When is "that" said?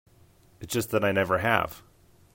0.89-1.05